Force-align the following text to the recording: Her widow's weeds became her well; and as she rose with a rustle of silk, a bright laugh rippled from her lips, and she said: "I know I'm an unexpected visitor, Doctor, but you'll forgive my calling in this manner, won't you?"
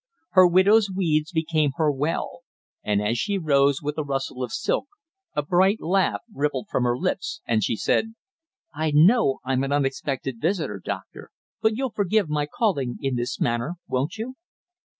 Her 0.31 0.47
widow's 0.47 0.89
weeds 0.89 1.31
became 1.31 1.73
her 1.75 1.91
well; 1.91 2.39
and 2.83 3.03
as 3.03 3.19
she 3.19 3.37
rose 3.37 3.83
with 3.83 3.99
a 3.99 4.03
rustle 4.03 4.41
of 4.43 4.51
silk, 4.51 4.87
a 5.35 5.43
bright 5.43 5.79
laugh 5.79 6.21
rippled 6.33 6.69
from 6.71 6.85
her 6.85 6.97
lips, 6.97 7.41
and 7.45 7.63
she 7.63 7.75
said: 7.75 8.15
"I 8.73 8.89
know 8.95 9.41
I'm 9.45 9.63
an 9.63 9.71
unexpected 9.71 10.41
visitor, 10.41 10.81
Doctor, 10.83 11.29
but 11.61 11.77
you'll 11.77 11.91
forgive 11.91 12.29
my 12.29 12.47
calling 12.47 12.97
in 12.99 13.15
this 13.15 13.39
manner, 13.39 13.75
won't 13.87 14.17
you?" 14.17 14.37